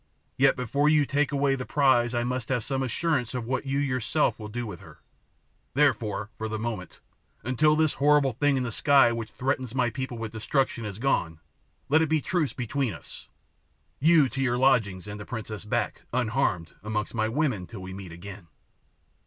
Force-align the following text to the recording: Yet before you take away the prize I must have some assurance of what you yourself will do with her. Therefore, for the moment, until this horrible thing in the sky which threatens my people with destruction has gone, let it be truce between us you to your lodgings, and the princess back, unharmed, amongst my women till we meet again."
Yet 0.35 0.55
before 0.55 0.89
you 0.89 1.05
take 1.05 1.31
away 1.31 1.53
the 1.53 1.63
prize 1.63 2.15
I 2.15 2.23
must 2.23 2.49
have 2.49 2.63
some 2.63 2.81
assurance 2.81 3.35
of 3.35 3.45
what 3.45 3.67
you 3.67 3.77
yourself 3.77 4.39
will 4.39 4.47
do 4.47 4.65
with 4.65 4.79
her. 4.79 4.97
Therefore, 5.75 6.31
for 6.39 6.49
the 6.49 6.57
moment, 6.57 6.99
until 7.43 7.75
this 7.75 7.93
horrible 8.01 8.33
thing 8.33 8.57
in 8.57 8.63
the 8.63 8.71
sky 8.71 9.11
which 9.11 9.29
threatens 9.29 9.75
my 9.75 9.91
people 9.91 10.17
with 10.17 10.31
destruction 10.31 10.85
has 10.85 10.97
gone, 10.97 11.39
let 11.87 12.01
it 12.01 12.09
be 12.09 12.19
truce 12.19 12.51
between 12.53 12.95
us 12.95 13.27
you 13.99 14.27
to 14.29 14.41
your 14.41 14.57
lodgings, 14.57 15.05
and 15.05 15.19
the 15.19 15.23
princess 15.23 15.65
back, 15.65 16.01
unharmed, 16.11 16.73
amongst 16.81 17.13
my 17.13 17.29
women 17.29 17.67
till 17.67 17.83
we 17.83 17.93
meet 17.93 18.11
again." 18.11 18.47